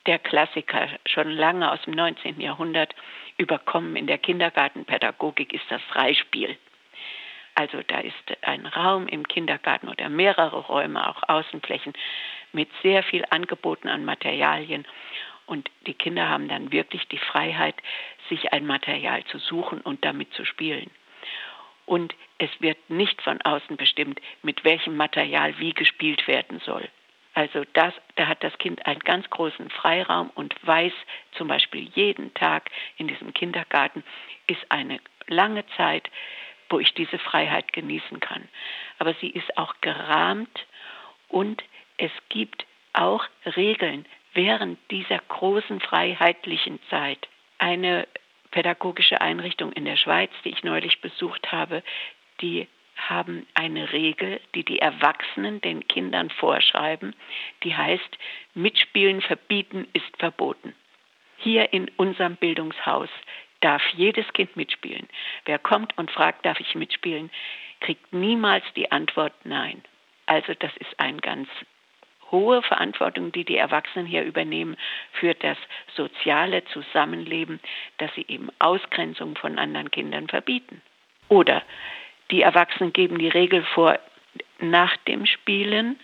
Der 0.06 0.20
Klassiker 0.20 0.90
schon 1.06 1.30
lange 1.30 1.72
aus 1.72 1.82
dem 1.84 1.94
19. 1.94 2.42
Jahrhundert 2.42 2.94
überkommen 3.38 3.96
in 3.96 4.08
der 4.08 4.18
Kindergartenpädagogik 4.18 5.54
ist 5.54 5.66
das 5.70 5.82
Freispiel. 5.84 6.58
Also 7.56 7.82
da 7.88 8.00
ist 8.00 8.16
ein 8.42 8.66
Raum 8.66 9.08
im 9.08 9.28
Kindergarten 9.28 9.88
oder 9.88 10.10
mehrere 10.10 10.58
Räume, 10.58 11.08
auch 11.08 11.22
Außenflächen 11.28 11.94
mit 12.52 12.70
sehr 12.82 13.04
viel 13.04 13.24
Angeboten 13.30 13.88
an 13.88 14.06
Materialien. 14.06 14.86
Und 15.46 15.70
die 15.88 15.94
Kinder 15.94 16.30
haben 16.30 16.48
dann 16.48 16.72
wirklich 16.72 17.08
die 17.10 17.18
Freiheit, 17.18 17.76
sich 18.30 18.54
ein 18.54 18.66
Material 18.66 19.24
zu 19.26 19.40
suchen 19.40 19.82
und 19.82 20.06
damit 20.06 20.34
zu 20.34 20.46
spielen 20.46 20.90
und 21.86 22.16
es 22.38 22.50
wird 22.60 22.78
nicht 22.90 23.22
von 23.22 23.42
außen 23.42 23.78
bestimmt, 23.78 24.20
mit 24.42 24.64
welchem 24.64 24.96
Material 24.96 25.58
wie 25.60 25.74
gespielt 25.74 26.28
werden 26.28 26.60
soll. 26.66 26.88
Also 27.34 27.64
das, 27.74 27.94
da 28.16 28.28
hat 28.28 28.44
das 28.44 28.58
Kind 28.60 28.86
einen 28.86 29.00
ganz 29.00 29.30
großen 29.30 29.70
Freiraum 29.70 30.30
und 30.36 30.56
weiß 30.66 30.94
zum 31.32 31.48
Beispiel 31.48 31.90
jeden 31.96 32.34
Tag 32.36 32.70
in 32.98 33.08
diesem 33.08 33.34
Kindergarten 33.34 34.04
ist 34.48 34.64
eine 34.70 35.00
lange 35.28 35.66
Zeit, 35.78 36.10
wo 36.70 36.80
ich 36.80 36.94
diese 36.94 37.18
Freiheit 37.18 37.74
genießen 37.74 38.20
kann. 38.20 38.48
Aber 39.00 39.14
sie 39.16 39.30
ist 39.30 39.58
auch 39.58 39.76
gerahmt 39.82 40.66
und 41.28 41.64
es 41.98 42.12
gibt 42.30 42.66
auch 42.94 43.26
Regeln 43.56 44.06
während 44.34 44.80
dieser 44.92 45.20
großen 45.20 45.80
freiheitlichen 45.80 46.80
Zeit. 46.90 47.28
Eine 47.58 48.08
pädagogische 48.52 49.22
Einrichtung 49.22 49.72
in 49.74 49.86
der 49.86 49.98
Schweiz, 49.98 50.32
die 50.44 50.50
ich 50.50 50.64
neulich 50.64 51.02
besucht 51.02 51.52
habe, 51.52 51.84
die 52.42 52.68
haben 52.96 53.48
eine 53.54 53.92
Regel, 53.92 54.40
die 54.54 54.64
die 54.64 54.80
Erwachsenen 54.80 55.60
den 55.62 55.88
Kindern 55.88 56.30
vorschreiben, 56.30 57.16
die 57.64 57.76
heißt, 57.76 58.18
Mitspielen 58.54 59.22
verbieten 59.22 59.88
ist 59.94 60.18
verboten. 60.20 60.76
Hier 61.38 61.74
in 61.74 61.90
unserem 61.98 62.36
Bildungshaus 62.36 63.10
darf 63.60 63.82
jedes 63.96 64.32
Kind 64.34 64.56
mitspielen. 64.56 65.08
Wer 65.46 65.58
kommt 65.58 65.98
und 65.98 66.12
fragt, 66.12 66.46
darf 66.46 66.60
ich 66.60 66.76
mitspielen, 66.76 67.32
kriegt 67.80 68.14
niemals 68.14 68.64
die 68.76 68.92
Antwort 68.92 69.34
Nein. 69.44 69.84
Also 70.26 70.54
das 70.54 70.72
ist 70.78 71.00
ein 71.00 71.20
ganz 71.20 71.50
hohe 72.34 72.62
Verantwortung, 72.64 73.32
die 73.32 73.46
die 73.46 73.56
Erwachsenen 73.56 74.06
hier 74.06 74.24
übernehmen 74.24 74.76
für 75.14 75.34
das 75.36 75.58
soziale 75.96 76.66
Zusammenleben, 76.66 77.62
dass 78.00 78.14
sie 78.16 78.26
eben 78.28 78.50
Ausgrenzung 78.60 79.38
von 79.38 79.58
anderen 79.58 79.92
Kindern 79.92 80.28
verbieten. 80.28 80.82
Oder 81.30 81.64
die 82.32 82.42
Erwachsenen 82.42 82.92
geben 82.92 83.20
die 83.20 83.30
Regel 83.30 83.64
vor, 83.74 83.98
nach 84.60 84.98
dem 85.08 85.26
Spielen 85.26 86.00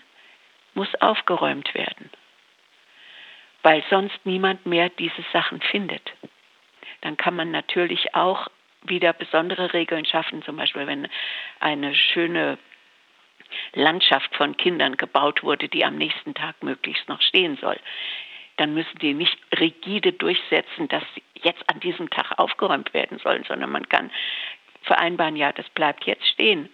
muss 0.76 0.94
aufgeräumt 1.02 1.74
werden, 1.74 2.10
weil 3.64 3.84
sonst 3.90 4.20
niemand 4.24 4.66
mehr 4.66 4.90
diese 4.90 5.26
Sachen 5.34 5.62
findet. 5.62 6.14
Dann 7.02 7.18
kann 7.18 7.36
man 7.36 7.52
natürlich 7.52 8.14
auch 8.14 8.48
wieder 8.84 9.14
besondere 9.14 9.74
Regeln 9.74 10.06
schaffen, 10.06 10.44
zum 10.44 10.58
Beispiel 10.58 10.88
wenn 10.88 11.08
eine 11.60 11.96
schöne 11.96 12.58
Landschaft 13.74 14.36
von 14.36 14.58
Kindern 14.58 14.98
gebaut 14.98 15.44
wurde, 15.44 15.70
die 15.70 15.86
am 15.86 15.98
nächsten 15.98 16.34
Tag 16.34 16.62
möglichst 16.64 17.08
noch 17.10 17.22
stehen 17.22 17.58
soll, 17.58 17.78
dann 18.58 18.74
müssen 18.74 19.00
die 19.00 19.14
nicht 19.14 19.38
rigide 19.58 20.12
durchsetzen, 20.12 20.88
dass 20.90 21.04
jetzt 21.36 21.64
an 21.70 21.80
diesem 21.80 22.10
Tag 22.10 22.38
aufgeräumt 22.38 22.94
werden 22.94 23.20
sollen, 23.20 23.46
sondern 23.46 23.72
man 23.72 23.88
kann 23.88 24.12
vereinbaren, 24.82 25.36
ja, 25.36 25.52
das 25.54 25.70
bleibt 25.70 26.06
jetzt 26.06 26.28
stehen, 26.28 26.70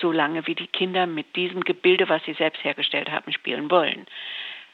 solange 0.00 0.46
wie 0.46 0.54
die 0.54 0.66
Kinder 0.66 1.06
mit 1.06 1.36
diesem 1.36 1.62
Gebilde, 1.62 2.08
was 2.08 2.24
sie 2.24 2.34
selbst 2.34 2.64
hergestellt 2.64 3.10
haben, 3.10 3.32
spielen 3.32 3.70
wollen. 3.70 4.06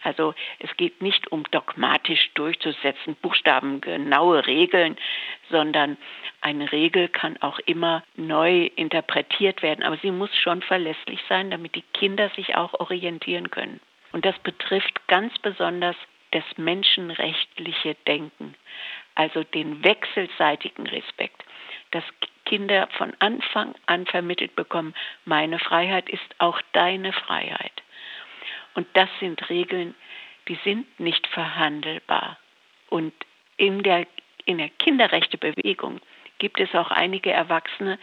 Also 0.02 0.34
es 0.58 0.74
geht 0.76 1.02
nicht 1.02 1.30
um 1.30 1.44
dogmatisch 1.50 2.30
durchzusetzen, 2.34 3.16
buchstabengenaue 3.16 4.46
Regeln, 4.46 4.96
sondern 5.50 5.98
eine 6.40 6.72
Regel 6.72 7.08
kann 7.08 7.36
auch 7.42 7.58
immer 7.60 8.02
neu 8.16 8.70
interpretiert 8.76 9.62
werden, 9.62 9.84
aber 9.84 9.98
sie 9.98 10.10
muss 10.10 10.34
schon 10.36 10.62
verlässlich 10.62 11.20
sein, 11.28 11.50
damit 11.50 11.74
die 11.74 11.84
Kinder 11.92 12.30
sich 12.30 12.56
auch 12.56 12.74
orientieren 12.74 13.50
können. 13.50 13.80
Und 14.12 14.24
das 14.24 14.38
betrifft 14.38 15.06
ganz 15.06 15.38
besonders 15.38 15.96
das 16.32 16.44
menschenrechtliche 16.56 17.94
Denken, 18.06 18.54
also 19.14 19.44
den 19.44 19.84
wechselseitigen 19.84 20.86
Respekt, 20.86 21.44
dass 21.90 22.04
Kinder 22.46 22.88
von 22.96 23.12
Anfang 23.18 23.74
an 23.86 24.06
vermittelt 24.06 24.56
bekommen, 24.56 24.94
meine 25.24 25.58
Freiheit 25.58 26.08
ist 26.08 26.34
auch 26.38 26.60
deine 26.72 27.12
Freiheit. 27.12 27.82
Und 28.74 28.86
das 28.94 29.08
sind 29.18 29.48
Regeln, 29.48 29.94
die 30.48 30.58
sind 30.64 30.98
nicht 30.98 31.26
verhandelbar. 31.28 32.38
Und 32.88 33.12
in 33.56 33.82
der, 33.82 34.06
in 34.44 34.58
der 34.58 34.70
Kinderrechtebewegung 34.70 36.00
gibt 36.38 36.60
es 36.60 36.74
auch 36.74 36.90
einige 36.90 37.30
Erwachsene, 37.30 37.98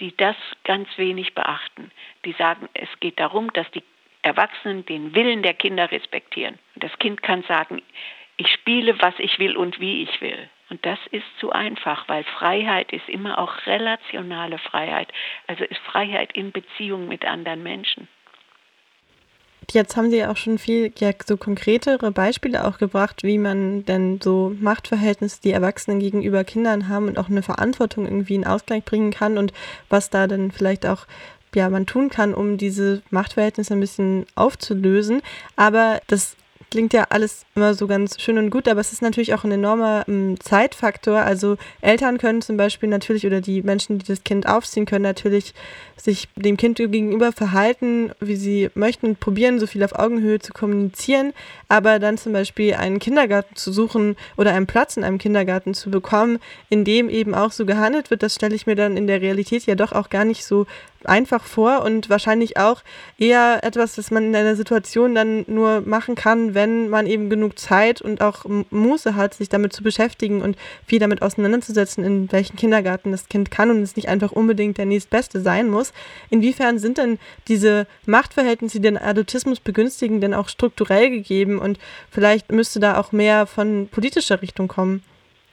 die 0.00 0.16
das 0.16 0.36
ganz 0.64 0.88
wenig 0.96 1.34
beachten. 1.34 1.90
Die 2.24 2.32
sagen, 2.32 2.68
es 2.74 2.88
geht 3.00 3.18
darum, 3.20 3.52
dass 3.52 3.70
die 3.72 3.82
Erwachsenen 4.22 4.84
den 4.86 5.14
Willen 5.14 5.42
der 5.42 5.54
Kinder 5.54 5.90
respektieren. 5.90 6.58
Und 6.74 6.84
das 6.84 6.98
Kind 6.98 7.22
kann 7.22 7.42
sagen, 7.44 7.82
ich 8.36 8.48
spiele, 8.52 9.00
was 9.00 9.14
ich 9.18 9.38
will 9.38 9.56
und 9.56 9.80
wie 9.80 10.02
ich 10.02 10.20
will. 10.20 10.48
Und 10.70 10.84
das 10.84 10.98
ist 11.10 11.26
zu 11.40 11.50
einfach, 11.50 12.08
weil 12.08 12.24
Freiheit 12.24 12.92
ist 12.92 13.08
immer 13.08 13.38
auch 13.38 13.66
relationale 13.66 14.58
Freiheit, 14.58 15.12
also 15.46 15.64
ist 15.64 15.80
Freiheit 15.80 16.32
in 16.32 16.52
Beziehung 16.52 17.08
mit 17.08 17.24
anderen 17.24 17.62
Menschen. 17.62 18.06
Jetzt 19.70 19.96
haben 19.96 20.10
Sie 20.10 20.16
ja 20.16 20.30
auch 20.30 20.36
schon 20.38 20.56
viel 20.56 20.90
ja, 20.98 21.10
so 21.26 21.36
konkretere 21.36 22.10
Beispiele 22.10 22.64
auch 22.64 22.78
gebracht, 22.78 23.22
wie 23.22 23.36
man 23.36 23.84
denn 23.84 24.18
so 24.22 24.54
Machtverhältnisse, 24.58 25.40
die 25.42 25.52
Erwachsenen 25.52 26.00
gegenüber 26.00 26.42
Kindern 26.42 26.88
haben 26.88 27.06
und 27.06 27.18
auch 27.18 27.28
eine 27.28 27.42
Verantwortung 27.42 28.06
irgendwie 28.06 28.36
in 28.36 28.46
Ausgleich 28.46 28.84
bringen 28.84 29.10
kann 29.10 29.36
und 29.36 29.52
was 29.90 30.08
da 30.08 30.26
dann 30.26 30.52
vielleicht 30.52 30.86
auch 30.86 31.06
ja, 31.54 31.68
man 31.68 31.86
tun 31.86 32.08
kann, 32.08 32.34
um 32.34 32.56
diese 32.56 33.02
Machtverhältnisse 33.10 33.74
ein 33.74 33.80
bisschen 33.80 34.26
aufzulösen. 34.34 35.22
Aber 35.56 36.00
das 36.06 36.36
klingt 36.70 36.92
ja 36.92 37.06
alles 37.10 37.44
immer 37.54 37.74
so 37.74 37.86
ganz 37.86 38.20
schön 38.20 38.38
und 38.38 38.50
gut, 38.50 38.68
aber 38.68 38.80
es 38.80 38.92
ist 38.92 39.02
natürlich 39.02 39.34
auch 39.34 39.44
ein 39.44 39.52
enormer 39.52 40.04
ähm, 40.08 40.38
Zeitfaktor. 40.40 41.18
Also 41.18 41.56
Eltern 41.80 42.18
können 42.18 42.42
zum 42.42 42.56
Beispiel 42.56 42.88
natürlich 42.88 43.26
oder 43.26 43.40
die 43.40 43.62
Menschen, 43.62 43.98
die 43.98 44.06
das 44.06 44.24
Kind 44.24 44.48
aufziehen, 44.48 44.86
können 44.86 45.02
natürlich 45.02 45.54
sich 45.96 46.28
dem 46.36 46.56
Kind 46.56 46.76
gegenüber 46.76 47.32
verhalten, 47.32 48.12
wie 48.20 48.36
sie 48.36 48.70
möchten 48.74 49.06
und 49.06 49.20
probieren, 49.20 49.58
so 49.58 49.66
viel 49.66 49.82
auf 49.82 49.94
Augenhöhe 49.94 50.38
zu 50.38 50.52
kommunizieren. 50.52 51.32
Aber 51.68 51.98
dann 51.98 52.18
zum 52.18 52.32
Beispiel 52.32 52.74
einen 52.74 52.98
Kindergarten 52.98 53.56
zu 53.56 53.72
suchen 53.72 54.16
oder 54.36 54.52
einen 54.52 54.66
Platz 54.66 54.96
in 54.96 55.04
einem 55.04 55.18
Kindergarten 55.18 55.74
zu 55.74 55.90
bekommen, 55.90 56.38
in 56.68 56.84
dem 56.84 57.08
eben 57.08 57.34
auch 57.34 57.52
so 57.52 57.66
gehandelt 57.66 58.10
wird, 58.10 58.22
das 58.22 58.34
stelle 58.34 58.54
ich 58.54 58.66
mir 58.66 58.76
dann 58.76 58.96
in 58.96 59.06
der 59.06 59.20
Realität 59.20 59.66
ja 59.66 59.74
doch 59.74 59.92
auch 59.92 60.10
gar 60.10 60.24
nicht 60.24 60.44
so 60.44 60.66
einfach 61.04 61.44
vor 61.44 61.82
und 61.82 62.10
wahrscheinlich 62.10 62.56
auch 62.56 62.82
eher 63.18 63.60
etwas, 63.62 63.94
das 63.94 64.10
man 64.10 64.24
in 64.24 64.36
einer 64.36 64.56
Situation 64.56 65.14
dann 65.14 65.44
nur 65.46 65.82
machen 65.82 66.14
kann, 66.14 66.54
wenn 66.54 66.88
man 66.88 67.06
eben 67.06 67.30
genug 67.30 67.58
Zeit 67.58 68.00
und 68.00 68.20
auch 68.20 68.44
Muße 68.70 69.14
hat, 69.14 69.34
sich 69.34 69.48
damit 69.48 69.72
zu 69.72 69.82
beschäftigen 69.82 70.42
und 70.42 70.56
viel 70.86 70.98
damit 70.98 71.22
auseinanderzusetzen, 71.22 72.04
in 72.04 72.30
welchen 72.32 72.56
Kindergarten 72.56 73.12
das 73.12 73.28
Kind 73.28 73.50
kann 73.50 73.70
und 73.70 73.82
es 73.82 73.96
nicht 73.96 74.08
einfach 74.08 74.32
unbedingt 74.32 74.78
der 74.78 74.86
nächstbeste 74.86 75.40
sein 75.40 75.68
muss. 75.68 75.92
Inwiefern 76.30 76.78
sind 76.78 76.98
denn 76.98 77.18
diese 77.46 77.86
Machtverhältnisse, 78.06 78.78
die 78.78 78.82
den 78.82 78.98
Adultismus 78.98 79.60
begünstigen, 79.60 80.20
denn 80.20 80.34
auch 80.34 80.48
strukturell 80.48 81.10
gegeben 81.10 81.58
und 81.58 81.78
vielleicht 82.10 82.50
müsste 82.52 82.80
da 82.80 82.98
auch 82.98 83.12
mehr 83.12 83.46
von 83.46 83.88
politischer 83.88 84.42
Richtung 84.42 84.68
kommen? 84.68 85.02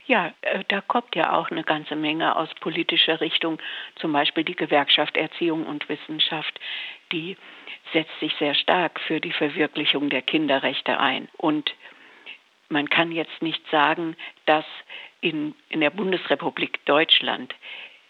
Ja, 0.07 0.33
äh, 0.41 0.63
da 0.67 0.81
kommt 0.81 1.15
ja 1.15 1.33
auch 1.33 1.50
eine 1.50 1.63
ganze 1.63 1.95
Menge 1.95 2.35
aus 2.35 2.50
politischer 2.59 3.21
Richtung. 3.21 3.59
Zum 3.95 4.13
Beispiel 4.13 4.43
die 4.43 4.55
Gewerkschaft 4.55 5.17
Erziehung 5.17 5.65
und 5.65 5.88
Wissenschaft, 5.89 6.59
die 7.12 7.38
setzt 7.93 8.19
sich 8.19 8.33
sehr 8.35 8.55
stark 8.55 9.00
für 9.01 9.19
die 9.19 9.31
Verwirklichung 9.31 10.09
der 10.09 10.21
Kinderrechte 10.21 11.00
ein. 11.00 11.27
Und 11.38 11.74
man 12.69 12.89
kann 12.89 13.12
jetzt 13.12 13.41
nicht 13.41 13.62
sagen, 13.69 14.15
dass 14.45 14.65
in, 15.21 15.55
in 15.69 15.81
der 15.81 15.89
Bundesrepublik 15.89 16.83
Deutschland 16.85 17.53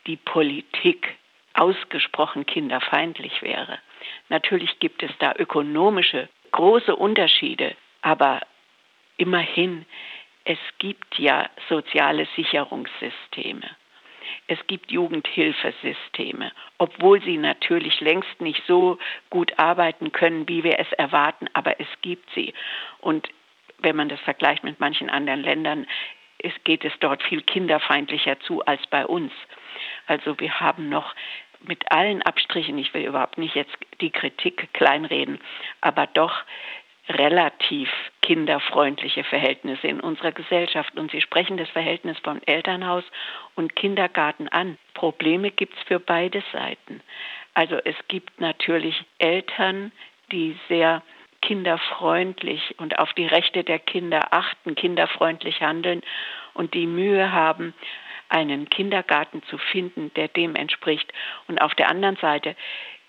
die 0.08 0.18
Politik 0.18 1.16
ausgesprochen 1.54 2.46
kinderfeindlich 2.46 3.42
wäre. 3.42 3.80
Natürlich 4.30 4.80
gibt 4.80 5.02
es 5.04 5.12
da 5.20 5.34
ökonomische 5.38 6.30
große 6.52 6.96
Unterschiede, 6.96 7.76
aber 8.02 8.42
immerhin, 9.18 9.86
es 10.46 10.60
gibt 10.78 11.18
ja 11.18 11.50
soziale 11.70 12.28
Sicherungssysteme. 12.36 13.70
Es 14.48 14.60
gibt 14.68 14.92
Jugendhilfesysteme, 14.92 16.52
obwohl 16.78 17.22
sie 17.24 17.38
natürlich 17.38 18.00
längst 18.00 18.42
nicht 18.42 18.64
so 18.68 18.98
gut 19.30 19.58
arbeiten 19.58 20.12
können, 20.12 20.48
wie 20.48 20.64
wir 20.64 20.80
es 20.80 20.92
erwarten, 20.94 21.48
aber 21.54 21.80
es 21.80 21.88
gibt 22.02 22.30
sie. 22.34 22.54
Und 23.00 23.28
wenn 23.80 23.96
man 23.96 24.10
das 24.10 24.20
vergleicht 24.22 24.64
mit 24.64 24.80
manchen 24.80 25.10
anderen 25.10 25.42
Ländern, 25.42 25.88
es 26.40 26.54
geht 26.64 26.86
es 26.86 26.94
dort 27.00 27.24
viel 27.24 27.42
kinderfeindlicher 27.42 28.40
zu 28.42 28.64
als 28.66 28.86
bei 28.88 29.06
uns. 29.06 29.32
Also 30.06 30.40
wir 30.40 30.60
haben 30.60 30.90
noch 30.90 31.16
mit 31.62 31.92
allen 31.92 32.22
Abstrichen, 32.22 32.78
ich 32.78 32.94
will 32.94 33.06
überhaupt 33.06 33.38
nicht 33.38 33.56
jetzt 33.56 33.76
die 34.02 34.12
Kritik 34.12 34.72
kleinreden, 34.74 35.40
aber 35.82 36.06
doch 36.08 36.44
relativ 37.10 37.90
kinderfreundliche 38.22 39.24
Verhältnisse 39.24 39.88
in 39.88 40.00
unserer 40.00 40.32
Gesellschaft. 40.32 40.98
Und 40.98 41.12
Sie 41.12 41.22
sprechen 41.22 41.58
das 41.58 41.70
Verhältnis 41.70 42.18
von 42.20 42.42
Elternhaus 42.46 43.04
und 43.56 43.76
Kindergarten 43.76 44.48
an. 44.50 44.78
Probleme 44.94 45.52
gibt 45.52 45.78
es 45.78 45.84
für 45.84 46.00
beide 46.00 46.44
Seiten. 46.52 47.02
Also 47.54 47.78
es 47.84 47.96
gibt 48.08 48.42
natürlich 48.42 49.04
Eltern, 49.20 49.92
die 50.32 50.58
sehr 50.68 51.04
kinderfreundlich 51.42 52.76
und 52.80 52.98
auf 52.98 53.14
die 53.14 53.28
Rechte 53.28 53.64
der 53.64 53.78
Kinder 53.78 54.34
achten, 54.34 54.74
kinderfreundlich 54.74 55.62
handeln 55.62 56.02
und 56.54 56.74
die 56.74 56.88
Mühe 56.88 57.32
haben, 57.32 57.76
einen 58.30 58.68
Kindergarten 58.70 59.44
zu 59.44 59.60
finden, 59.60 60.12
der 60.16 60.28
dem 60.28 60.56
entspricht. 60.56 61.14
Und 61.48 61.62
auf 61.62 61.76
der 61.76 61.90
anderen 61.90 62.16
Seite 62.16 62.56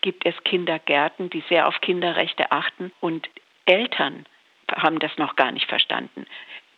gibt 0.02 0.26
es 0.26 0.34
Kindergärten, 0.44 1.30
die 1.30 1.42
sehr 1.48 1.66
auf 1.66 1.80
Kinderrechte 1.80 2.52
achten 2.52 2.92
und 3.00 3.28
Eltern 3.66 4.26
haben 4.74 4.98
das 4.98 5.16
noch 5.18 5.36
gar 5.36 5.52
nicht 5.52 5.68
verstanden. 5.68 6.26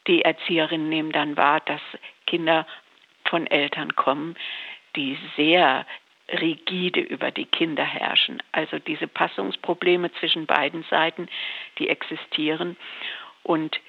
Die 0.06 0.22
Erzieherinnen 0.22 0.88
nehmen 0.88 1.12
dann 1.12 1.36
wahr, 1.36 1.60
dass 1.60 1.80
Kinder 2.26 2.66
von 3.24 3.46
Eltern 3.46 3.94
kommen, 3.94 4.36
die 4.96 5.18
sehr 5.36 5.86
rigide 6.30 7.00
über 7.00 7.30
die 7.30 7.46
Kinder 7.46 7.84
herrschen. 7.84 8.42
Also 8.52 8.78
diese 8.78 9.06
Passungsprobleme 9.06 10.12
zwischen 10.14 10.46
beiden 10.46 10.82
Seiten, 10.84 11.28
die 11.78 11.88
existieren. 11.88 12.76
Und 13.42 13.80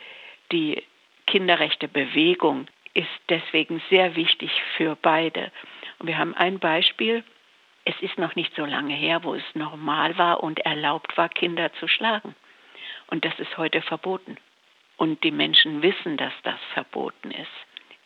die 0.51 0.84
Kinderrechtebewegung 1.27 2.68
ist 2.94 3.08
deswegen 3.29 3.82
sehr 3.89 4.15
wichtig 4.15 4.51
für 4.77 4.96
beide. 4.96 5.51
Und 6.00 6.08
wir 6.08 6.18
haben 6.18 6.34
ein 6.34 6.60
Beispiel. 6.60 7.24
Es 7.86 7.96
ist 8.01 8.18
noch 8.18 8.36
nicht 8.36 8.56
so 8.56 8.65
lange 8.65 8.94
her, 8.94 9.24
wo 9.24 9.36
es 9.36 9.44
normal 9.53 10.18
war 10.18 10.44
und 10.44 10.60
erlaubt 10.60 11.18
war, 11.18 11.29
Kinder 11.29 11.72
zu 11.74 11.88
schlagen. 11.88 12.36
Und 13.10 13.25
das 13.25 13.38
ist 13.39 13.58
heute 13.58 13.82
verboten. 13.82 14.38
Und 14.98 15.24
die 15.24 15.32
Menschen 15.32 15.82
wissen, 15.82 16.18
dass 16.18 16.34
das 16.44 16.60
verboten 16.74 17.32
ist. 17.32 17.48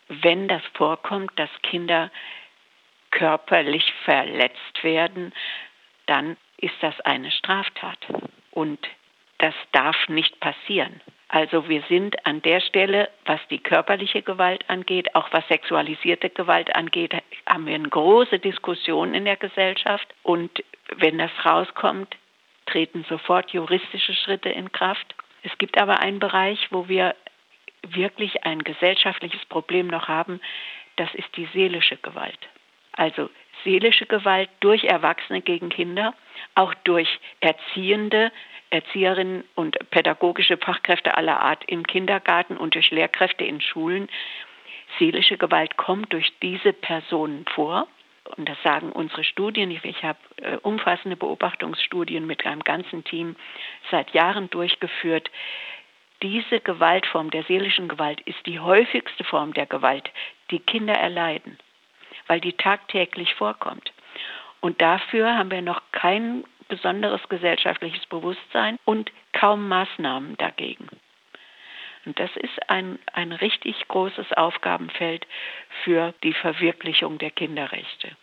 Wenn 0.08 0.48
das 0.48 0.62
vorkommt, 0.74 1.32
dass 1.38 1.50
Kinder 1.62 2.12
körperlich 3.12 3.92
verletzt 4.06 4.84
werden, 4.84 5.34
dann 6.06 6.38
ist 6.58 6.76
das 6.82 7.00
eine 7.02 7.32
Straftat. 7.32 7.98
Und 8.52 8.80
das 9.40 9.54
darf 9.72 10.08
nicht 10.08 10.40
passieren. 10.40 11.02
Also 11.28 11.68
wir 11.68 11.82
sind 11.90 12.26
an 12.28 12.42
der 12.44 12.62
Stelle, 12.62 13.10
was 13.26 13.40
die 13.50 13.58
körperliche 13.58 14.22
Gewalt 14.22 14.70
angeht, 14.70 15.16
auch 15.16 15.30
was 15.32 15.48
sexualisierte 15.48 16.30
Gewalt 16.30 16.76
angeht, 16.76 17.13
haben 17.48 17.66
wir 17.66 17.74
eine 17.74 17.89
große 17.89 18.38
Diskussion 18.38 19.16
in 19.16 19.26
der 19.26 19.38
Gesellschaft. 19.38 20.08
Und 20.22 20.63
wenn 20.98 21.18
das 21.18 21.32
rauskommt, 21.44 22.16
treten 22.74 23.06
sofort 23.08 23.52
juristische 23.52 24.16
Schritte 24.16 24.50
in 24.50 24.72
Kraft. 24.72 25.16
Es 25.44 25.56
gibt 25.60 25.78
aber 25.78 26.00
einen 26.00 26.20
Bereich, 26.20 26.68
wo 26.72 26.88
wir 26.88 27.16
wirklich 27.84 28.46
ein 28.46 28.64
gesellschaftliches 28.64 29.46
Problem 29.46 29.88
noch 29.88 30.08
haben, 30.08 30.42
das 30.96 31.14
ist 31.14 31.28
die 31.38 31.48
seelische 31.54 31.98
Gewalt. 31.98 32.40
Also 32.94 33.30
seelische 33.64 34.08
Gewalt 34.08 34.50
durch 34.60 34.86
Erwachsene 34.86 35.42
gegen 35.42 35.70
Kinder, 35.70 36.16
auch 36.56 36.74
durch 36.84 37.20
Erziehende, 37.42 38.32
Erzieherinnen 38.72 39.44
und 39.54 39.78
pädagogische 39.92 40.58
Fachkräfte 40.58 41.16
aller 41.16 41.42
Art 41.42 41.64
im 41.68 41.86
Kindergarten 41.86 42.58
und 42.58 42.74
durch 42.74 42.90
Lehrkräfte 42.90 43.44
in 43.44 43.62
Schulen. 43.62 44.10
Seelische 44.98 45.38
Gewalt 45.38 45.78
kommt 45.78 46.12
durch 46.12 46.32
diese 46.42 46.74
Personen 46.74 47.46
vor. 47.54 47.88
Und 48.36 48.50
das 48.50 48.58
sagen 48.63 48.91
unsere 48.91 49.24
Studien. 49.24 49.69
Ich 49.69 50.04
habe 50.04 50.19
äh, 50.38 50.58
umfassende 50.58 51.15
Beobachtungsstudien 51.15 52.26
mit 52.26 52.46
einem 52.46 52.63
ganzen 52.63 53.04
Team 53.04 53.36
seit 53.91 54.12
Jahren 54.12 54.50
durchgeführt. 54.50 55.30
Diese 56.22 56.60
Gewaltform 56.60 57.30
der 57.32 57.43
seelischen 57.43 57.88
Gewalt 57.88 58.22
ist 58.22 58.46
die 58.46 58.60
häufigste 58.60 59.24
Form 59.24 59.54
der 59.54 59.65
Gewalt, 59.65 60.10
die 60.52 60.60
Kinder 60.60 60.93
erleiden, 60.93 61.58
weil 62.28 62.39
die 62.39 62.54
tagtäglich 62.54 63.34
vorkommt. 63.36 63.91
Und 64.62 64.82
dafür 64.82 65.38
haben 65.38 65.52
wir 65.52 65.62
noch 65.62 65.82
kein 65.91 66.46
besonderes 66.69 67.22
gesellschaftliches 67.28 68.06
Bewusstsein 68.06 68.78
und 68.86 69.12
kaum 69.34 69.67
Maßnahmen 69.67 70.38
dagegen. 70.38 70.88
Und 72.06 72.19
das 72.19 72.32
ist 72.38 72.69
ein, 72.69 73.00
ein 73.13 73.32
richtig 73.32 73.88
großes 73.88 74.34
Aufgabenfeld 74.34 75.28
für 75.84 76.13
die 76.24 76.34
Verwirklichung 76.34 77.17
der 77.17 77.32
Kinderrechte. 77.32 78.15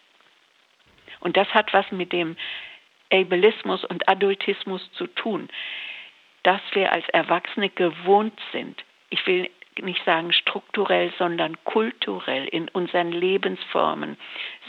Und 1.21 1.37
das 1.37 1.49
hat 1.55 1.73
was 1.73 1.91
mit 1.93 2.13
dem 2.13 2.37
Ableismus 3.13 3.85
und 3.85 4.09
Adultismus 4.09 4.91
zu 4.93 5.07
tun, 5.07 5.49
dass 6.43 6.61
wir 6.73 6.93
als 6.93 7.09
Erwachsene 7.11 7.69
gewohnt 7.69 8.39
sind, 8.53 8.83
ich 9.11 9.27
will 9.27 9.51
nicht 9.79 10.05
sagen 10.05 10.33
strukturell, 10.33 11.13
sondern 11.19 11.63
kulturell 11.65 12.47
in 12.47 12.69
unseren 12.69 13.13
Lebensformen 13.13 14.17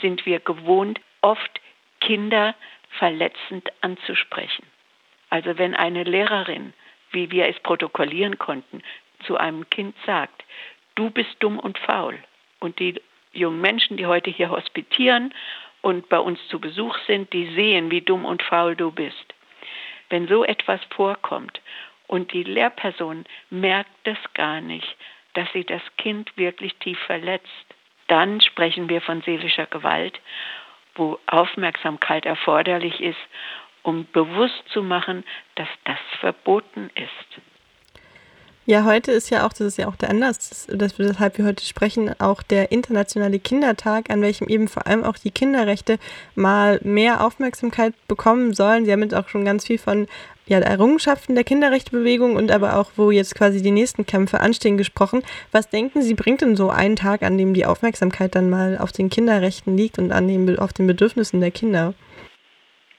sind 0.02 0.26
wir 0.26 0.40
gewohnt, 0.40 1.00
oft 1.22 1.62
Kinder 2.00 2.56
verletzend 2.98 3.70
anzusprechen. 3.82 4.66
Also 5.30 5.58
wenn 5.58 5.76
eine 5.76 6.04
Lehrerin, 6.04 6.74
wie 7.12 7.32
wir 7.32 7.48
es 7.48 7.60
protokollieren 7.60 8.38
konnten, 8.38 8.82
zu 9.26 9.38
einem 9.38 9.70
Kind 9.70 9.96
sagt, 10.06 10.44
du 10.96 11.10
bist 11.10 11.36
dumm 11.40 11.60
und 11.60 11.78
faul. 11.78 12.18
Und 12.60 12.80
die 12.80 13.02
jungen 13.34 13.62
Menschen, 13.62 13.98
die 13.98 14.08
heute 14.08 14.30
hier 14.30 14.50
hospitieren 14.50 15.34
und 15.82 16.10
bei 16.10 16.20
uns 16.20 16.40
zu 16.48 16.60
Besuch 16.60 16.98
sind, 17.08 17.34
die 17.34 17.54
sehen, 17.54 17.92
wie 17.92 18.02
dumm 18.02 18.26
und 18.26 18.42
faul 18.44 18.76
du 18.76 18.92
bist. 18.92 19.34
Wenn 20.10 20.28
so 20.28 20.44
etwas 20.44 20.82
vorkommt 20.90 21.62
und 22.08 22.34
die 22.34 22.44
Lehrperson 22.44 23.26
merkt 23.50 24.08
es 24.08 24.18
gar 24.34 24.62
nicht, 24.62 24.96
dass 25.34 25.52
sie 25.54 25.64
das 25.64 25.82
Kind 25.98 26.36
wirklich 26.38 26.76
tief 26.76 27.00
verletzt, 27.00 27.48
dann 28.08 28.42
sprechen 28.42 28.90
wir 28.90 29.02
von 29.02 29.22
seelischer 29.22 29.66
Gewalt 29.68 30.20
wo 30.96 31.20
Aufmerksamkeit 31.28 32.26
erforderlich 32.26 33.00
ist, 33.02 33.20
um 33.84 34.06
bewusst 34.12 34.64
zu 34.70 34.84
machen, 34.84 35.24
dass 35.56 35.68
das 35.86 36.00
verboten 36.20 36.90
ist. 36.96 37.42
Ja, 38.68 38.86
heute 38.86 39.12
ist 39.12 39.32
ja 39.32 39.46
auch, 39.48 39.54
das 39.54 39.62
ist 39.62 39.78
ja 39.78 39.88
auch 39.88 39.96
der 39.96 40.12
Anlass, 40.12 40.68
dass 40.68 41.00
weshalb 41.00 41.40
wir 41.40 41.46
heute 41.46 41.66
sprechen, 41.66 42.14
auch 42.20 42.44
der 42.44 42.72
internationale 42.72 43.40
Kindertag, 43.40 44.12
an 44.12 44.22
welchem 44.22 44.48
eben 44.48 44.68
vor 44.68 44.86
allem 44.86 45.04
auch 45.04 45.18
die 45.18 45.32
Kinderrechte 45.32 45.98
mal 46.36 46.80
mehr 46.84 47.26
Aufmerksamkeit 47.26 47.96
bekommen 48.08 48.54
sollen. 48.54 48.86
Sie 48.86 48.92
haben 48.92 49.02
jetzt 49.02 49.16
auch 49.16 49.30
schon 49.30 49.46
ganz 49.46 49.66
viel 49.66 49.80
von 49.80 50.08
ja, 50.46 50.60
Errungenschaften 50.60 51.34
der 51.34 51.44
Kinderrechtebewegung 51.44 52.36
und 52.36 52.52
aber 52.52 52.78
auch, 52.78 52.92
wo 52.98 53.10
jetzt 53.10 53.34
quasi 53.34 53.64
die 53.64 53.72
nächsten 53.72 54.06
Kämpfe 54.06 54.40
anstehen, 54.42 54.78
gesprochen. 54.78 55.24
Was 55.52 55.70
denken 55.70 56.04
Sie, 56.04 56.14
bringt 56.14 56.42
denn 56.42 56.56
so 56.56 56.70
einen 56.70 56.96
Tag, 56.96 57.24
an 57.24 57.40
dem 57.40 57.56
die 57.56 57.66
Aufmerksamkeit 57.66 58.36
dann 58.36 58.50
mal 58.50 58.78
auf 58.78 58.92
den 58.92 59.10
Kinderrechten 59.10 59.76
liegt 59.76 59.98
und 59.98 60.12
an 60.12 60.28
den, 60.28 60.60
auf 60.60 60.72
den 60.72 60.86
Bedürfnissen 60.86 61.42
der 61.42 61.52
Kinder? 61.52 61.96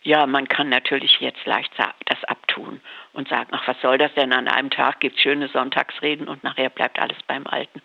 Ja, 0.03 0.27
man 0.27 0.49
kann 0.49 0.69
natürlich 0.69 1.21
jetzt 1.21 1.47
leicht 1.47 1.71
das 1.79 2.19
abtun 2.53 2.81
und 3.13 3.29
sagen, 3.29 3.51
ach, 3.53 3.67
was 3.67 3.81
soll 3.81 3.99
das 3.99 4.13
denn? 4.15 4.33
An 4.33 4.49
einem 4.49 4.71
Tag 4.71 5.01
gibt 5.01 5.17
es 5.17 5.23
schöne 5.23 5.49
Sonntagsreden 5.49 6.29
und 6.29 6.45
nachher 6.45 6.71
bleibt 6.71 6.99
alles 6.99 7.19
beim 7.27 7.47
Alten. 7.47 7.83